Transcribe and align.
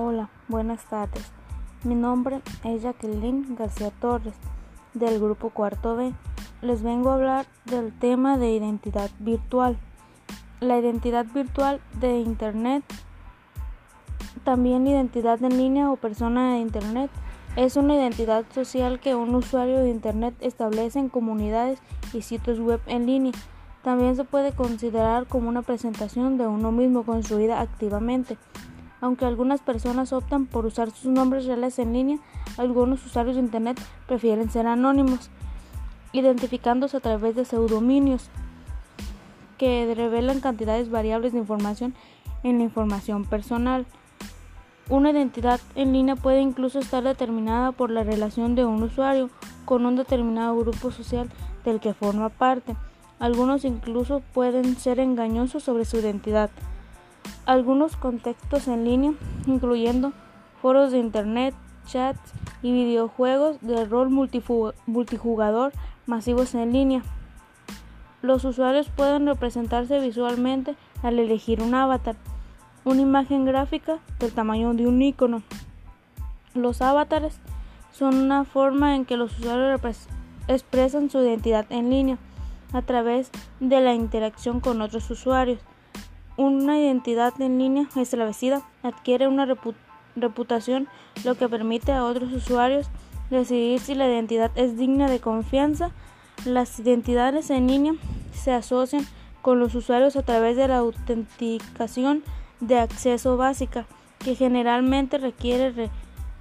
Hola, 0.00 0.28
buenas 0.46 0.84
tardes. 0.84 1.24
Mi 1.82 1.96
nombre 1.96 2.40
es 2.62 2.82
Jacqueline 2.82 3.56
García 3.56 3.90
Torres, 3.90 4.36
del 4.94 5.18
grupo 5.18 5.50
Cuarto 5.50 5.96
B. 5.96 6.14
Les 6.62 6.84
vengo 6.84 7.10
a 7.10 7.14
hablar 7.14 7.46
del 7.64 7.92
tema 7.92 8.38
de 8.38 8.52
identidad 8.52 9.10
virtual. 9.18 9.76
La 10.60 10.78
identidad 10.78 11.26
virtual 11.26 11.80
de 11.98 12.20
Internet, 12.20 12.84
también 14.44 14.86
identidad 14.86 15.42
en 15.42 15.56
línea 15.58 15.90
o 15.90 15.96
persona 15.96 16.52
de 16.52 16.60
Internet, 16.60 17.10
es 17.56 17.74
una 17.74 17.96
identidad 17.96 18.44
social 18.54 19.00
que 19.00 19.16
un 19.16 19.34
usuario 19.34 19.80
de 19.80 19.90
Internet 19.90 20.36
establece 20.38 21.00
en 21.00 21.08
comunidades 21.08 21.80
y 22.12 22.22
sitios 22.22 22.60
web 22.60 22.80
en 22.86 23.06
línea. 23.06 23.32
También 23.82 24.14
se 24.14 24.22
puede 24.22 24.52
considerar 24.52 25.26
como 25.26 25.48
una 25.48 25.62
presentación 25.62 26.38
de 26.38 26.46
uno 26.46 26.70
mismo 26.70 27.02
construida 27.02 27.60
activamente. 27.60 28.38
Aunque 29.00 29.24
algunas 29.24 29.60
personas 29.60 30.12
optan 30.12 30.46
por 30.46 30.66
usar 30.66 30.90
sus 30.90 31.10
nombres 31.10 31.46
reales 31.46 31.78
en 31.78 31.92
línea, 31.92 32.18
algunos 32.56 33.04
usuarios 33.06 33.36
de 33.36 33.42
Internet 33.42 33.80
prefieren 34.06 34.50
ser 34.50 34.66
anónimos, 34.66 35.30
identificándose 36.12 36.96
a 36.96 37.00
través 37.00 37.36
de 37.36 37.44
pseudominios 37.44 38.28
que 39.56 39.92
revelan 39.94 40.40
cantidades 40.40 40.90
variables 40.90 41.32
de 41.32 41.38
información 41.38 41.94
en 42.42 42.58
la 42.58 42.64
información 42.64 43.24
personal. 43.24 43.86
Una 44.88 45.10
identidad 45.10 45.60
en 45.74 45.92
línea 45.92 46.16
puede 46.16 46.40
incluso 46.40 46.78
estar 46.78 47.02
determinada 47.02 47.72
por 47.72 47.90
la 47.90 48.04
relación 48.04 48.54
de 48.54 48.64
un 48.64 48.82
usuario 48.82 49.28
con 49.66 49.84
un 49.84 49.96
determinado 49.96 50.56
grupo 50.56 50.90
social 50.90 51.28
del 51.64 51.78
que 51.78 51.92
forma 51.92 52.30
parte. 52.30 52.74
Algunos 53.18 53.64
incluso 53.64 54.22
pueden 54.32 54.76
ser 54.76 54.98
engañosos 54.98 55.62
sobre 55.64 55.84
su 55.84 55.98
identidad. 55.98 56.50
Algunos 57.48 57.96
contextos 57.96 58.68
en 58.68 58.84
línea, 58.84 59.14
incluyendo 59.46 60.12
foros 60.60 60.92
de 60.92 60.98
Internet, 60.98 61.54
chats 61.86 62.34
y 62.60 62.72
videojuegos 62.72 63.58
de 63.62 63.86
rol 63.86 64.10
multijugador 64.10 65.72
masivos 66.04 66.54
en 66.54 66.74
línea. 66.74 67.02
Los 68.20 68.44
usuarios 68.44 68.90
pueden 68.90 69.24
representarse 69.24 69.98
visualmente 69.98 70.76
al 71.02 71.18
elegir 71.18 71.62
un 71.62 71.74
avatar, 71.74 72.16
una 72.84 73.00
imagen 73.00 73.46
gráfica 73.46 73.98
del 74.18 74.34
tamaño 74.34 74.74
de 74.74 74.86
un 74.86 75.00
icono. 75.00 75.40
Los 76.52 76.82
avatares 76.82 77.40
son 77.92 78.14
una 78.16 78.44
forma 78.44 78.94
en 78.94 79.06
que 79.06 79.16
los 79.16 79.38
usuarios 79.38 80.06
expresan 80.48 81.08
su 81.08 81.20
identidad 81.20 81.64
en 81.70 81.88
línea 81.88 82.18
a 82.74 82.82
través 82.82 83.30
de 83.58 83.80
la 83.80 83.94
interacción 83.94 84.60
con 84.60 84.82
otros 84.82 85.10
usuarios. 85.10 85.60
Una 86.38 86.78
identidad 86.78 87.34
en 87.40 87.58
línea 87.58 87.88
establecida 87.96 88.62
adquiere 88.84 89.26
una 89.26 89.44
reputación, 90.14 90.86
lo 91.24 91.34
que 91.34 91.48
permite 91.48 91.90
a 91.90 92.04
otros 92.04 92.32
usuarios 92.32 92.86
decidir 93.28 93.80
si 93.80 93.96
la 93.96 94.06
identidad 94.06 94.52
es 94.54 94.78
digna 94.78 95.10
de 95.10 95.18
confianza. 95.18 95.90
Las 96.44 96.78
identidades 96.78 97.50
en 97.50 97.66
línea 97.66 97.94
se 98.32 98.52
asocian 98.52 99.04
con 99.42 99.58
los 99.58 99.74
usuarios 99.74 100.14
a 100.14 100.22
través 100.22 100.56
de 100.56 100.68
la 100.68 100.78
autenticación 100.78 102.22
de 102.60 102.78
acceso 102.78 103.36
básica, 103.36 103.86
que 104.20 104.36
generalmente 104.36 105.18
requiere 105.18 105.90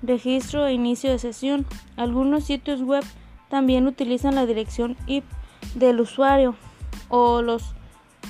registro 0.03 0.67
e 0.67 0.73
inicio 0.73 1.09
de 1.09 1.17
sesión. 1.17 1.65
Algunos 1.95 2.43
sitios 2.43 2.83
web 2.83 3.03
también 3.49 3.87
utilizan 3.87 4.35
la 4.35 4.45
dirección 4.45 4.95
IP 5.07 5.23
del 5.73 5.99
usuario 6.01 6.53
o 7.09 7.41
los 7.41 7.73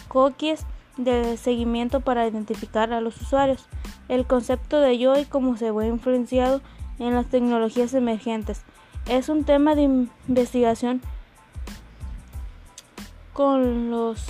cookies 0.08 0.66
de 0.98 1.38
seguimiento 1.38 2.02
para 2.02 2.28
identificar 2.28 2.94
a 2.94 3.02
los 3.02 3.22
usuarios. 3.22 3.68
El 4.08 4.26
concepto 4.26 4.80
de 4.80 4.98
yo 4.98 5.18
y 5.18 5.26
cómo 5.26 5.58
se 5.58 5.72
ve 5.72 5.88
influenciado 5.88 6.62
en 7.00 7.14
las 7.14 7.28
tecnologías 7.28 7.94
emergentes 7.94 8.64
es 9.08 9.30
un 9.30 9.44
tema 9.44 9.76
de 9.76 9.84
investigación 10.28 11.02
con 13.34 13.92
los 13.92 14.26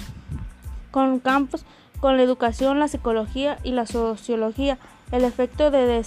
con 0.91 1.19
campos 1.19 1.65
con 1.99 2.17
la 2.17 2.23
educación, 2.23 2.79
la 2.79 2.87
psicología 2.87 3.57
y 3.63 3.71
la 3.71 3.85
sociología. 3.85 4.77
El 5.11 5.23
efecto 5.23 5.71
de 5.71 6.03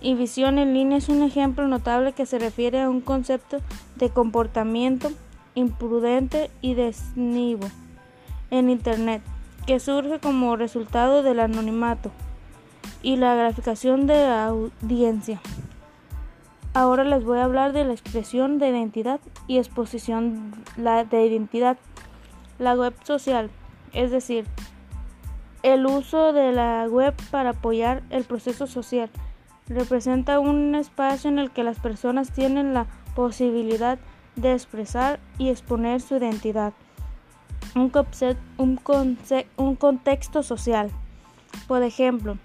desinhibición 0.00 0.58
en 0.58 0.74
línea 0.74 0.98
es 0.98 1.08
un 1.08 1.22
ejemplo 1.22 1.66
notable 1.66 2.12
que 2.12 2.26
se 2.26 2.38
refiere 2.38 2.80
a 2.80 2.90
un 2.90 3.00
concepto 3.00 3.58
de 3.96 4.10
comportamiento 4.10 5.10
imprudente 5.54 6.50
y 6.60 6.74
desnivo 6.74 7.68
en 8.50 8.70
Internet 8.70 9.22
que 9.66 9.80
surge 9.80 10.20
como 10.20 10.56
resultado 10.56 11.24
del 11.24 11.40
anonimato 11.40 12.12
y 13.02 13.16
la 13.16 13.34
graficación 13.34 14.06
de 14.06 14.14
la 14.14 14.46
audiencia. 14.46 15.40
Ahora 16.72 17.04
les 17.04 17.24
voy 17.24 17.38
a 17.38 17.44
hablar 17.44 17.72
de 17.72 17.84
la 17.84 17.92
expresión 17.92 18.58
de 18.58 18.68
identidad 18.68 19.20
y 19.48 19.58
exposición 19.58 20.52
de 20.76 21.26
identidad. 21.26 21.78
La 22.58 22.74
web 22.74 22.94
social, 23.02 23.50
es 23.92 24.10
decir, 24.10 24.46
el 25.62 25.86
uso 25.86 26.32
de 26.32 26.52
la 26.52 26.86
web 26.88 27.14
para 27.30 27.50
apoyar 27.50 28.02
el 28.10 28.24
proceso 28.24 28.66
social, 28.66 29.10
representa 29.68 30.38
un 30.38 30.76
espacio 30.76 31.28
en 31.28 31.40
el 31.40 31.50
que 31.50 31.64
las 31.64 31.80
personas 31.80 32.30
tienen 32.30 32.72
la 32.72 32.86
posibilidad 33.16 33.98
de 34.36 34.52
expresar 34.52 35.18
y 35.38 35.48
exponer 35.48 36.00
su 36.00 36.16
identidad 36.16 36.72
un, 37.76 39.76
contexto 39.76 40.42
social. 40.42 40.90
Por 41.68 41.82
ejemplo, 41.82 42.38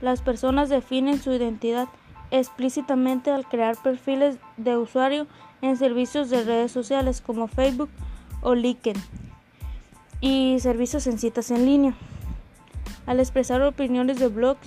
las 0.00 0.20
personas 0.20 0.68
definen 0.68 1.22
su 1.22 1.32
identidad 1.32 1.88
explícitamente 2.30 3.30
al 3.30 3.46
crear 3.46 3.76
perfiles 3.80 4.38
de 4.56 4.76
usuario 4.76 5.26
en 5.62 5.76
servicios 5.76 6.28
de 6.28 6.42
redes 6.42 6.72
sociales 6.72 7.20
como 7.20 7.46
Facebook 7.46 7.88
o 8.42 8.54
LinkedIn 8.54 9.00
y 10.20 10.56
servicios 10.58 11.06
en 11.06 11.18
citas 11.18 11.50
en 11.50 11.64
línea. 11.64 11.94
Al 13.06 13.20
expresar 13.20 13.62
opiniones 13.62 14.18
de 14.18 14.28
blogs 14.28 14.66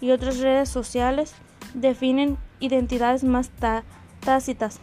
y 0.00 0.12
otras 0.12 0.38
redes 0.38 0.68
sociales, 0.68 1.34
definen 1.74 2.38
identidades 2.60 3.24
más 3.24 3.50
tácitas. 4.20 4.78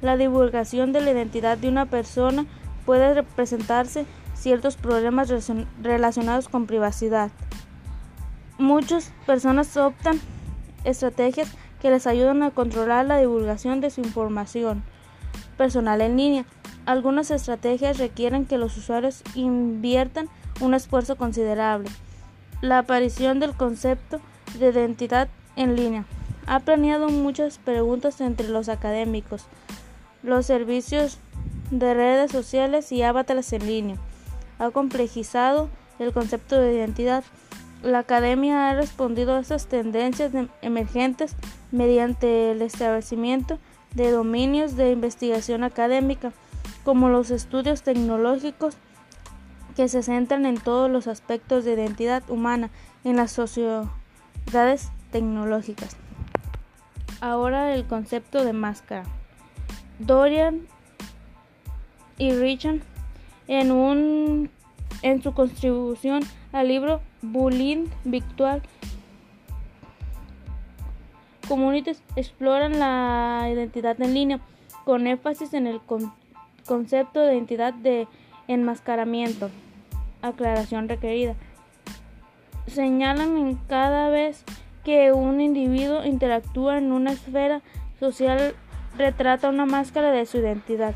La 0.00 0.16
divulgación 0.16 0.92
de 0.92 1.00
la 1.00 1.10
identidad 1.10 1.58
de 1.58 1.68
una 1.68 1.86
persona 1.86 2.46
puede 2.84 3.14
representarse 3.14 4.06
ciertos 4.34 4.76
problemas 4.76 5.32
relacionados 5.82 6.48
con 6.48 6.66
privacidad. 6.66 7.30
Muchas 8.58 9.12
personas 9.26 9.76
optan 9.76 10.20
estrategias 10.84 11.48
que 11.80 11.90
les 11.90 12.06
ayudan 12.06 12.42
a 12.42 12.50
controlar 12.50 13.06
la 13.06 13.18
divulgación 13.18 13.80
de 13.80 13.90
su 13.90 14.00
información 14.00 14.82
personal 15.56 16.00
en 16.00 16.16
línea. 16.16 16.44
Algunas 16.86 17.30
estrategias 17.30 17.98
requieren 17.98 18.46
que 18.46 18.58
los 18.58 18.76
usuarios 18.76 19.22
inviertan 19.34 20.28
un 20.60 20.74
esfuerzo 20.74 21.16
considerable. 21.16 21.90
La 22.60 22.78
aparición 22.78 23.40
del 23.40 23.54
concepto 23.54 24.20
de 24.58 24.70
identidad 24.70 25.28
en 25.56 25.76
línea 25.76 26.04
ha 26.46 26.60
planeado 26.60 27.08
muchas 27.08 27.58
preguntas 27.58 28.20
entre 28.20 28.48
los 28.48 28.68
académicos. 28.68 29.46
Los 30.22 30.46
servicios 30.46 31.18
de 31.78 31.94
redes 31.94 32.30
sociales 32.30 32.90
y 32.92 33.02
avatares 33.02 33.52
en 33.52 33.66
línea. 33.66 33.96
Ha 34.58 34.70
complejizado 34.70 35.68
el 35.98 36.12
concepto 36.12 36.58
de 36.60 36.74
identidad. 36.74 37.24
La 37.82 38.00
academia 38.00 38.70
ha 38.70 38.74
respondido 38.74 39.34
a 39.34 39.40
estas 39.40 39.66
tendencias 39.66 40.32
emergentes 40.62 41.36
mediante 41.70 42.52
el 42.52 42.62
establecimiento 42.62 43.58
de 43.94 44.10
dominios 44.10 44.76
de 44.76 44.90
investigación 44.90 45.64
académica, 45.64 46.32
como 46.84 47.08
los 47.08 47.30
estudios 47.30 47.82
tecnológicos 47.82 48.76
que 49.76 49.88
se 49.88 50.02
centran 50.02 50.46
en 50.46 50.58
todos 50.58 50.90
los 50.90 51.06
aspectos 51.06 51.64
de 51.64 51.72
identidad 51.72 52.22
humana 52.28 52.70
en 53.02 53.16
las 53.16 53.32
sociedades 53.32 53.88
tecnológicas. 55.10 55.96
Ahora 57.20 57.74
el 57.74 57.86
concepto 57.86 58.44
de 58.44 58.52
máscara. 58.52 59.04
Dorian 59.98 60.66
y 62.18 62.32
Richard 62.32 62.80
en, 63.48 63.72
un, 63.72 64.50
en 65.02 65.22
su 65.22 65.32
contribución 65.34 66.22
al 66.52 66.68
libro 66.68 67.00
Bullying 67.22 67.86
Virtual. 68.04 68.62
Communities 71.48 72.02
exploran 72.16 72.78
la 72.78 73.48
identidad 73.52 74.00
en 74.00 74.14
línea 74.14 74.40
con 74.84 75.06
énfasis 75.06 75.52
en 75.54 75.66
el 75.66 75.80
concepto 76.66 77.20
de 77.20 77.34
identidad 77.34 77.74
de 77.74 78.06
enmascaramiento. 78.48 79.50
Aclaración 80.22 80.88
requerida. 80.88 81.34
Señalan 82.66 83.36
en 83.36 83.56
cada 83.68 84.08
vez 84.08 84.44
que 84.84 85.12
un 85.12 85.40
individuo 85.40 86.04
interactúa 86.04 86.78
en 86.78 86.92
una 86.92 87.12
esfera 87.12 87.60
social 88.00 88.54
retrata 88.96 89.48
una 89.48 89.66
máscara 89.66 90.10
de 90.12 90.24
su 90.24 90.38
identidad. 90.38 90.94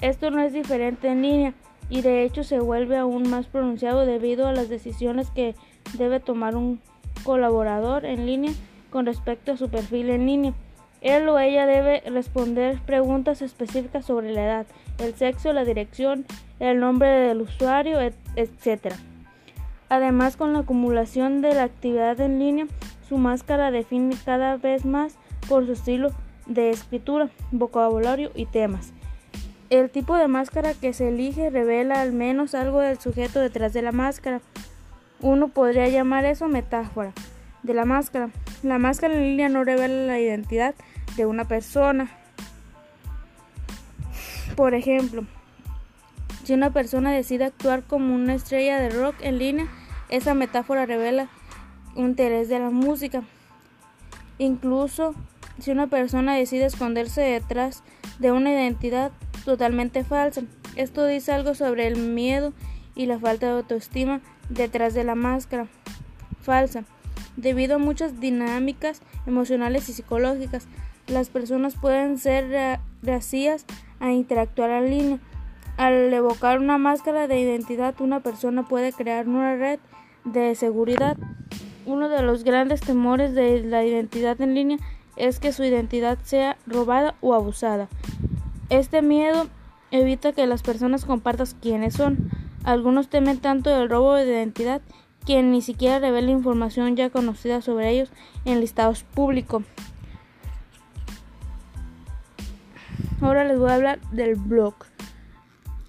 Esto 0.00 0.30
no 0.30 0.40
es 0.40 0.52
diferente 0.52 1.08
en 1.08 1.22
línea 1.22 1.54
y 1.90 2.02
de 2.02 2.24
hecho 2.24 2.44
se 2.44 2.60
vuelve 2.60 2.96
aún 2.96 3.28
más 3.28 3.46
pronunciado 3.46 4.06
debido 4.06 4.46
a 4.46 4.52
las 4.52 4.68
decisiones 4.68 5.30
que 5.30 5.54
debe 5.96 6.20
tomar 6.20 6.54
un 6.54 6.80
colaborador 7.24 8.04
en 8.04 8.26
línea 8.26 8.52
con 8.90 9.06
respecto 9.06 9.52
a 9.52 9.56
su 9.56 9.68
perfil 9.68 10.10
en 10.10 10.26
línea. 10.26 10.54
Él 11.00 11.28
o 11.28 11.38
ella 11.38 11.66
debe 11.66 12.02
responder 12.06 12.80
preguntas 12.80 13.42
específicas 13.42 14.04
sobre 14.04 14.32
la 14.32 14.44
edad, 14.44 14.66
el 14.98 15.14
sexo, 15.14 15.52
la 15.52 15.64
dirección, 15.64 16.26
el 16.58 16.80
nombre 16.80 17.08
del 17.08 17.40
usuario, 17.40 18.00
etc. 18.00 18.94
Además, 19.88 20.36
con 20.36 20.52
la 20.52 20.60
acumulación 20.60 21.40
de 21.40 21.54
la 21.54 21.64
actividad 21.64 22.20
en 22.20 22.38
línea, 22.38 22.66
su 23.08 23.16
máscara 23.16 23.70
define 23.70 24.16
cada 24.24 24.56
vez 24.56 24.84
más 24.84 25.16
por 25.48 25.66
su 25.66 25.72
estilo 25.72 26.10
de 26.46 26.70
escritura, 26.70 27.30
vocabulario 27.52 28.30
y 28.34 28.46
temas. 28.46 28.92
El 29.70 29.90
tipo 29.90 30.16
de 30.16 30.28
máscara 30.28 30.72
que 30.72 30.94
se 30.94 31.08
elige 31.08 31.50
revela 31.50 32.00
al 32.00 32.12
menos 32.12 32.54
algo 32.54 32.80
del 32.80 32.98
sujeto 32.98 33.38
detrás 33.38 33.74
de 33.74 33.82
la 33.82 33.92
máscara. 33.92 34.40
Uno 35.20 35.48
podría 35.48 35.88
llamar 35.88 36.24
eso 36.24 36.48
metáfora 36.48 37.12
de 37.62 37.74
la 37.74 37.84
máscara. 37.84 38.30
La 38.62 38.78
máscara 38.78 39.14
en 39.14 39.22
línea 39.22 39.50
no 39.50 39.64
revela 39.64 40.06
la 40.06 40.18
identidad 40.18 40.74
de 41.16 41.26
una 41.26 41.44
persona. 41.44 42.08
Por 44.56 44.72
ejemplo, 44.72 45.26
si 46.44 46.54
una 46.54 46.72
persona 46.72 47.12
decide 47.12 47.44
actuar 47.44 47.82
como 47.82 48.14
una 48.14 48.34
estrella 48.34 48.80
de 48.80 48.88
rock 48.88 49.16
en 49.20 49.38
línea, 49.38 49.68
esa 50.08 50.32
metáfora 50.32 50.86
revela 50.86 51.28
un 51.94 52.06
interés 52.06 52.48
de 52.48 52.58
la 52.58 52.70
música. 52.70 53.22
Incluso 54.38 55.14
si 55.58 55.72
una 55.72 55.88
persona 55.88 56.34
decide 56.34 56.64
esconderse 56.64 57.20
detrás 57.20 57.82
de 58.18 58.32
una 58.32 58.50
identidad 58.50 59.12
totalmente 59.48 60.04
falsa, 60.04 60.42
esto 60.76 61.06
dice 61.06 61.32
algo 61.32 61.54
sobre 61.54 61.86
el 61.86 61.96
miedo 61.96 62.52
y 62.94 63.06
la 63.06 63.18
falta 63.18 63.46
de 63.46 63.52
autoestima 63.52 64.20
detrás 64.50 64.92
de 64.92 65.04
la 65.04 65.14
máscara 65.14 65.68
falsa. 66.42 66.84
Debido 67.38 67.76
a 67.76 67.78
muchas 67.78 68.20
dinámicas 68.20 69.00
emocionales 69.26 69.88
y 69.88 69.94
psicológicas, 69.94 70.68
las 71.06 71.30
personas 71.30 71.76
pueden 71.76 72.18
ser 72.18 72.78
reacias 73.00 73.64
a 74.00 74.12
interactuar 74.12 74.68
en 74.70 74.90
línea. 74.90 75.18
Al 75.78 76.12
evocar 76.12 76.58
una 76.58 76.76
máscara 76.76 77.26
de 77.26 77.40
identidad, 77.40 77.94
una 78.00 78.20
persona 78.20 78.68
puede 78.68 78.92
crear 78.92 79.26
una 79.26 79.56
red 79.56 79.78
de 80.26 80.54
seguridad. 80.56 81.16
Uno 81.86 82.10
de 82.10 82.20
los 82.20 82.44
grandes 82.44 82.82
temores 82.82 83.34
de 83.34 83.62
la 83.62 83.82
identidad 83.82 84.38
en 84.42 84.54
línea 84.54 84.78
es 85.16 85.40
que 85.40 85.54
su 85.54 85.64
identidad 85.64 86.18
sea 86.22 86.58
robada 86.66 87.14
o 87.22 87.32
abusada. 87.32 87.88
Este 88.70 89.00
miedo 89.00 89.46
evita 89.90 90.32
que 90.32 90.46
las 90.46 90.62
personas 90.62 91.04
compartan 91.04 91.46
quiénes 91.60 91.94
son. 91.94 92.30
Algunos 92.64 93.08
temen 93.08 93.38
tanto 93.38 93.74
el 93.74 93.88
robo 93.88 94.14
de 94.14 94.24
identidad 94.24 94.82
quien 95.24 95.50
ni 95.50 95.62
siquiera 95.62 95.98
revela 95.98 96.30
información 96.30 96.96
ya 96.96 97.10
conocida 97.10 97.60
sobre 97.60 97.90
ellos 97.90 98.10
en 98.44 98.60
listados 98.60 99.02
públicos. 99.02 99.62
Ahora 103.20 103.44
les 103.44 103.58
voy 103.58 103.70
a 103.70 103.74
hablar 103.74 104.00
del 104.10 104.36
blog. 104.36 104.74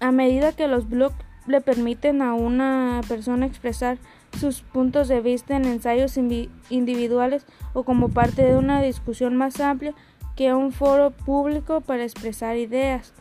A 0.00 0.10
medida 0.10 0.52
que 0.52 0.68
los 0.68 0.88
blogs 0.88 1.16
le 1.46 1.60
permiten 1.60 2.22
a 2.22 2.34
una 2.34 3.00
persona 3.08 3.46
expresar 3.46 3.98
sus 4.38 4.62
puntos 4.62 5.08
de 5.08 5.20
vista 5.20 5.56
en 5.56 5.64
ensayos 5.64 6.16
individuales 6.16 7.46
o 7.72 7.84
como 7.84 8.08
parte 8.08 8.42
de 8.42 8.56
una 8.56 8.80
discusión 8.82 9.36
más 9.36 9.60
amplia 9.60 9.94
que 10.36 10.54
un 10.54 10.72
foro 10.72 11.10
público 11.10 11.80
para 11.80 12.04
expresar 12.04 12.56
ideas. 12.56 13.12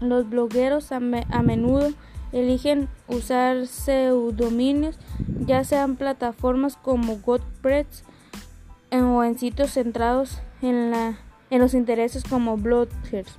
Los 0.00 0.28
blogueros 0.28 0.92
a 0.92 1.00
menudo 1.00 1.90
eligen 2.32 2.88
usar 3.06 3.66
pseudominios, 3.66 4.98
ya 5.46 5.62
sean 5.62 5.96
plataformas 5.96 6.76
como 6.76 7.14
WordPress 7.24 8.04
o 8.90 9.22
en 9.22 9.38
sitios 9.38 9.72
centrados 9.72 10.40
en, 10.60 10.90
la, 10.90 11.18
en 11.50 11.60
los 11.60 11.74
intereses 11.74 12.24
como 12.24 12.56
bloggers. 12.56 13.38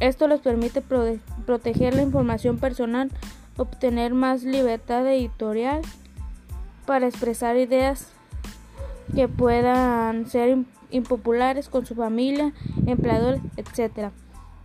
Esto 0.00 0.26
les 0.28 0.40
permite 0.40 0.82
proteger 0.82 1.94
la 1.94 2.02
información 2.02 2.58
personal, 2.58 3.10
obtener 3.56 4.14
más 4.14 4.42
libertad 4.42 5.06
editorial 5.06 5.82
para 6.86 7.06
expresar 7.06 7.56
ideas 7.56 8.08
que 9.14 9.28
puedan 9.28 10.26
ser 10.26 10.58
impopulares 10.90 11.68
con 11.68 11.86
su 11.86 11.94
familia, 11.94 12.52
empleadores, 12.86 13.40
etc. 13.56 14.10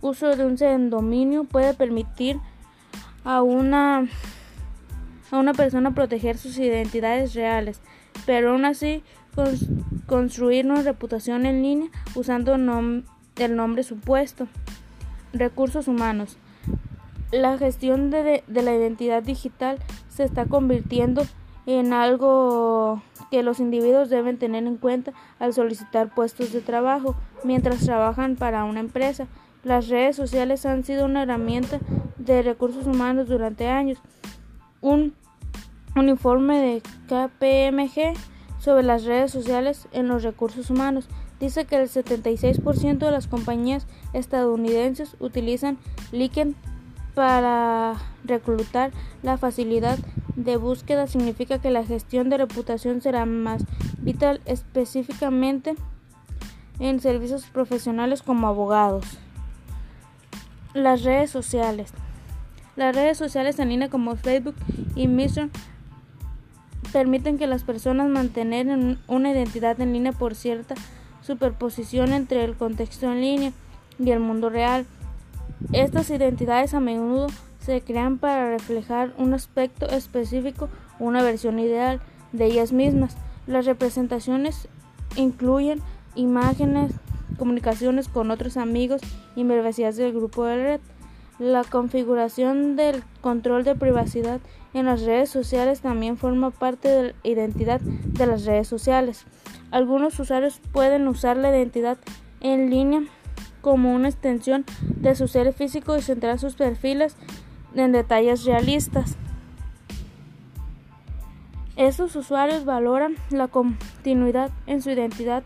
Uso 0.00 0.36
de 0.36 0.44
un 0.44 0.58
pseudominio 0.58 1.44
puede 1.44 1.74
permitir 1.74 2.38
a 3.24 3.42
una, 3.42 4.08
a 5.30 5.38
una 5.38 5.52
persona 5.52 5.94
proteger 5.94 6.38
sus 6.38 6.58
identidades 6.58 7.34
reales, 7.34 7.80
pero 8.24 8.52
aún 8.52 8.64
así 8.64 9.02
construir 10.06 10.66
una 10.66 10.82
reputación 10.82 11.44
en 11.46 11.62
línea 11.62 11.90
usando 12.14 12.54
el 12.54 13.56
nombre 13.56 13.82
supuesto. 13.82 14.48
Recursos 15.32 15.88
humanos. 15.88 16.38
La 17.32 17.58
gestión 17.58 18.10
de, 18.10 18.44
de 18.46 18.62
la 18.62 18.74
identidad 18.74 19.22
digital 19.22 19.78
se 20.08 20.24
está 20.24 20.46
convirtiendo 20.46 21.26
en 21.66 21.92
algo 21.92 23.02
que 23.30 23.42
los 23.42 23.60
individuos 23.60 24.10
deben 24.10 24.38
tener 24.38 24.66
en 24.66 24.76
cuenta 24.76 25.12
al 25.38 25.52
solicitar 25.52 26.14
puestos 26.14 26.52
de 26.52 26.60
trabajo 26.60 27.16
mientras 27.44 27.80
trabajan 27.80 28.36
para 28.36 28.64
una 28.64 28.80
empresa. 28.80 29.26
Las 29.64 29.88
redes 29.88 30.16
sociales 30.16 30.64
han 30.66 30.84
sido 30.84 31.04
una 31.06 31.24
herramienta 31.24 31.80
de 32.18 32.42
Recursos 32.42 32.86
Humanos 32.86 33.28
durante 33.28 33.68
años. 33.68 33.98
Un, 34.80 35.14
informe 35.96 36.60
de 36.60 36.82
KPMG 37.08 38.16
sobre 38.60 38.82
las 38.82 39.04
redes 39.04 39.32
sociales 39.32 39.88
en 39.92 40.08
los 40.08 40.22
recursos 40.22 40.68
humanos 40.70 41.08
dice 41.40 41.64
que 41.64 41.76
el 41.76 41.88
76% 41.88 42.98
de 42.98 43.10
las 43.10 43.26
compañías 43.26 43.86
estadounidenses 44.12 45.16
utilizan 45.20 45.78
LinkedIn 46.12 46.54
para 47.14 47.94
reclutar. 48.24 48.92
La 49.22 49.38
facilidad 49.38 49.98
de 50.36 50.56
búsqueda 50.56 51.06
significa 51.06 51.58
que 51.58 51.70
la 51.70 51.84
gestión 51.84 52.28
de 52.28 52.38
reputación 52.38 53.00
será 53.00 53.24
más 53.24 53.64
vital 53.98 54.40
específicamente 54.44 55.74
en 56.78 57.00
servicios 57.00 57.46
profesionales 57.46 58.22
como 58.22 58.46
abogados. 58.46 59.04
Las 60.74 61.02
redes 61.02 61.30
sociales. 61.30 61.92
Las 62.76 62.94
redes 62.94 63.16
sociales 63.16 63.58
en 63.58 63.70
línea 63.70 63.88
como 63.88 64.16
Facebook 64.16 64.54
y 64.94 65.08
Mission 65.08 65.50
permiten 66.92 67.38
que 67.38 67.46
las 67.46 67.64
personas 67.64 68.08
mantener 68.08 68.98
una 69.06 69.32
identidad 69.32 69.80
en 69.80 69.94
línea 69.94 70.12
por 70.12 70.34
cierta 70.34 70.74
superposición 71.22 72.12
entre 72.12 72.44
el 72.44 72.54
contexto 72.54 73.10
en 73.10 73.20
línea 73.22 73.52
y 73.98 74.10
el 74.10 74.20
mundo 74.20 74.50
real. 74.50 74.86
Estas 75.72 76.10
identidades 76.10 76.74
a 76.74 76.80
menudo 76.80 77.28
se 77.66 77.80
crean 77.80 78.18
para 78.18 78.48
reflejar 78.48 79.12
un 79.18 79.34
aspecto 79.34 79.88
específico 79.88 80.68
una 81.00 81.24
versión 81.24 81.58
ideal 81.58 82.00
de 82.30 82.46
ellas 82.46 82.72
mismas. 82.72 83.16
Las 83.48 83.66
representaciones 83.66 84.68
incluyen 85.16 85.82
imágenes, 86.14 86.92
comunicaciones 87.38 88.06
con 88.08 88.30
otros 88.30 88.56
amigos 88.56 89.00
y 89.34 89.42
membresías 89.42 89.96
del 89.96 90.12
grupo 90.12 90.44
de 90.44 90.56
red. 90.56 90.80
La 91.40 91.64
configuración 91.64 92.76
del 92.76 93.02
control 93.20 93.64
de 93.64 93.74
privacidad 93.74 94.40
en 94.72 94.86
las 94.86 95.02
redes 95.02 95.28
sociales 95.28 95.80
también 95.80 96.16
forma 96.16 96.52
parte 96.52 96.88
de 96.88 97.02
la 97.02 97.14
identidad 97.24 97.80
de 97.80 98.26
las 98.26 98.44
redes 98.44 98.68
sociales. 98.68 99.26
Algunos 99.72 100.18
usuarios 100.20 100.60
pueden 100.72 101.08
usar 101.08 101.36
la 101.36 101.50
identidad 101.50 101.98
en 102.40 102.70
línea 102.70 103.02
como 103.60 103.92
una 103.92 104.08
extensión 104.08 104.64
de 105.00 105.16
su 105.16 105.26
ser 105.26 105.52
físico 105.52 105.96
y 105.96 106.00
centrar 106.02 106.38
sus 106.38 106.54
perfiles 106.54 107.16
en 107.84 107.92
detalles 107.92 108.44
realistas. 108.44 109.16
Estos 111.76 112.16
usuarios 112.16 112.64
valoran 112.64 113.16
la 113.30 113.48
continuidad 113.48 114.50
en 114.66 114.80
su 114.80 114.90
identidad 114.90 115.42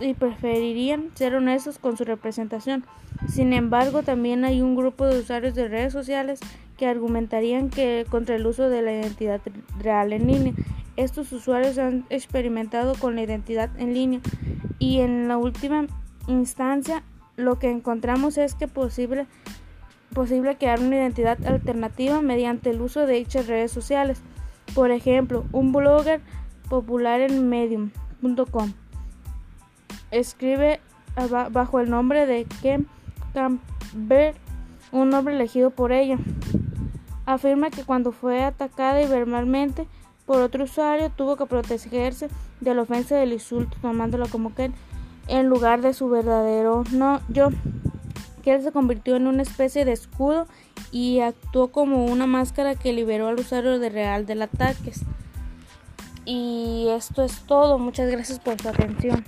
y 0.00 0.14
preferirían 0.14 1.10
ser 1.14 1.34
honestos 1.34 1.78
con 1.78 1.96
su 1.96 2.04
representación. 2.04 2.84
Sin 3.28 3.52
embargo, 3.52 4.02
también 4.02 4.44
hay 4.44 4.60
un 4.60 4.76
grupo 4.76 5.06
de 5.06 5.20
usuarios 5.20 5.54
de 5.54 5.68
redes 5.68 5.92
sociales 5.92 6.40
que 6.76 6.86
argumentarían 6.86 7.70
que 7.70 8.04
contra 8.10 8.36
el 8.36 8.46
uso 8.46 8.68
de 8.68 8.82
la 8.82 8.92
identidad 8.92 9.40
real 9.78 10.12
en 10.12 10.26
línea. 10.26 10.52
Estos 10.96 11.32
usuarios 11.32 11.78
han 11.78 12.04
experimentado 12.10 12.94
con 12.94 13.14
la 13.14 13.22
identidad 13.22 13.70
en 13.78 13.94
línea 13.94 14.20
y 14.78 15.00
en 15.00 15.28
la 15.28 15.38
última 15.38 15.86
instancia 16.26 17.02
lo 17.36 17.58
que 17.58 17.70
encontramos 17.70 18.38
es 18.38 18.54
que 18.54 18.68
posible 18.68 19.26
posible 20.14 20.56
crear 20.56 20.80
una 20.80 20.96
identidad 20.96 21.44
alternativa 21.46 22.22
mediante 22.22 22.70
el 22.70 22.80
uso 22.80 23.06
de 23.06 23.14
dichas 23.14 23.46
redes 23.46 23.72
sociales. 23.72 24.22
Por 24.74 24.90
ejemplo, 24.90 25.44
un 25.52 25.72
blogger 25.72 26.20
popular 26.68 27.20
en 27.20 27.48
medium.com 27.48 28.72
escribe 30.10 30.80
bajo 31.50 31.80
el 31.80 31.90
nombre 31.90 32.26
de 32.26 32.46
Ken 32.62 32.86
Campbell, 33.34 34.34
un 34.92 35.10
nombre 35.10 35.34
elegido 35.34 35.70
por 35.70 35.92
ella. 35.92 36.18
Afirma 37.26 37.70
que 37.70 37.84
cuando 37.84 38.12
fue 38.12 38.44
atacada 38.44 39.02
y 39.02 39.06
verbalmente 39.06 39.86
por 40.26 40.40
otro 40.40 40.64
usuario, 40.64 41.10
tuvo 41.10 41.36
que 41.36 41.46
protegerse 41.46 42.28
de 42.60 42.74
la 42.74 42.82
ofensa 42.82 43.16
del 43.16 43.32
insulto 43.32 43.76
tomándolo 43.82 44.26
como 44.28 44.54
que 44.54 44.70
en 45.28 45.48
lugar 45.48 45.80
de 45.82 45.94
su 45.94 46.08
verdadero 46.08 46.84
no 46.92 47.20
yo 47.28 47.48
que 48.44 48.60
se 48.60 48.72
convirtió 48.72 49.16
en 49.16 49.26
una 49.26 49.42
especie 49.42 49.86
de 49.86 49.92
escudo 49.92 50.46
y 50.92 51.20
actuó 51.20 51.68
como 51.72 52.04
una 52.04 52.26
máscara 52.26 52.74
que 52.74 52.92
liberó 52.92 53.28
al 53.28 53.40
usuario 53.40 53.78
de 53.78 53.88
real 53.88 54.26
del 54.26 54.42
ataque. 54.42 54.92
Y 56.26 56.86
esto 56.90 57.24
es 57.24 57.40
todo. 57.46 57.78
Muchas 57.78 58.10
gracias 58.10 58.38
por 58.38 58.60
su 58.60 58.68
atención. 58.68 59.24